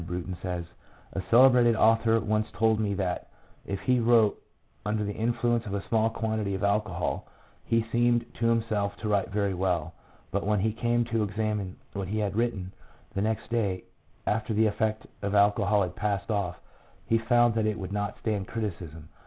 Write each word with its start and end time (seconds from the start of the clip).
Brunton 0.07 0.35
says," 0.41 0.65
A 1.13 1.21
celebrated 1.29 1.75
author 1.75 2.19
once 2.19 2.47
told 2.53 2.79
me 2.79 2.95
that 2.95 3.27
if 3.67 3.79
he 3.81 3.99
wrote 3.99 4.41
under 4.83 5.03
the 5.03 5.13
influence 5.13 5.63
of 5.67 5.75
a 5.75 5.87
small 5.89 6.09
quantity 6.09 6.55
of 6.55 6.63
alcohol 6.63 7.27
he 7.65 7.85
seemed 7.91 8.25
to 8.39 8.47
himself 8.47 8.97
to 8.97 9.07
write 9.07 9.29
very 9.29 9.53
well, 9.53 9.93
but 10.31 10.43
when 10.43 10.61
he 10.61 10.73
came 10.73 11.05
to 11.05 11.21
examine 11.21 11.75
what 11.93 12.07
he 12.07 12.17
had 12.17 12.35
written, 12.35 12.73
the 13.13 13.21
next 13.21 13.51
day, 13.51 13.83
after 14.25 14.55
the 14.55 14.65
effect 14.65 15.05
of 15.21 15.33
the 15.33 15.37
alcohol 15.37 15.83
had 15.83 15.95
passed 15.95 16.31
off, 16.31 16.55
he 17.05 17.19
found 17.19 17.53
that 17.53 17.67
it 17.67 17.77
would 17.77 17.93
not 17.93 18.17
stand 18.21 18.47
criticism." 18.47 19.07